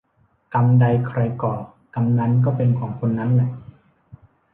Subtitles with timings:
[0.53, 1.53] กรรมใดใครก่อ
[1.95, 3.49] กรรมนั้นก็เป็นของคนนั้นแหละ